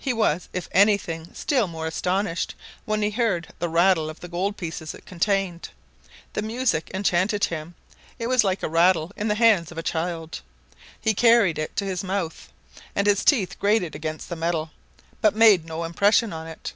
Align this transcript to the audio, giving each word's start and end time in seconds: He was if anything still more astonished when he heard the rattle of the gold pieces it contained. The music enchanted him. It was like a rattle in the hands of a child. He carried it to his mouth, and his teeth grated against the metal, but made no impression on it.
He 0.00 0.12
was 0.12 0.48
if 0.52 0.68
anything 0.72 1.32
still 1.32 1.68
more 1.68 1.86
astonished 1.86 2.56
when 2.86 3.02
he 3.02 3.10
heard 3.12 3.50
the 3.60 3.68
rattle 3.68 4.10
of 4.10 4.18
the 4.18 4.26
gold 4.26 4.56
pieces 4.56 4.94
it 4.94 5.06
contained. 5.06 5.68
The 6.32 6.42
music 6.42 6.90
enchanted 6.92 7.44
him. 7.44 7.76
It 8.18 8.26
was 8.26 8.42
like 8.42 8.64
a 8.64 8.68
rattle 8.68 9.12
in 9.16 9.28
the 9.28 9.36
hands 9.36 9.70
of 9.70 9.78
a 9.78 9.82
child. 9.84 10.40
He 11.00 11.14
carried 11.14 11.56
it 11.56 11.76
to 11.76 11.84
his 11.84 12.02
mouth, 12.02 12.48
and 12.96 13.06
his 13.06 13.24
teeth 13.24 13.60
grated 13.60 13.94
against 13.94 14.28
the 14.28 14.34
metal, 14.34 14.72
but 15.20 15.36
made 15.36 15.64
no 15.64 15.84
impression 15.84 16.32
on 16.32 16.48
it. 16.48 16.72